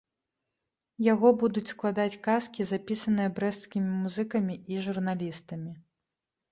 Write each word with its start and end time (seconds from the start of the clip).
Яго 1.13 1.27
будуць 1.43 1.65
складаць 1.73 2.21
казкі, 2.29 2.67
запісаныя 2.73 3.29
брэсцкімі 3.39 3.91
музыкамі 4.09 4.53
і 4.75 4.85
журналістамі. 4.89 5.71